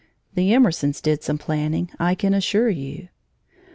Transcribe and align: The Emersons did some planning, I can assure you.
The 0.33 0.51
Emersons 0.51 0.99
did 0.99 1.21
some 1.21 1.37
planning, 1.37 1.91
I 1.99 2.15
can 2.15 2.33
assure 2.33 2.71
you. 2.71 3.09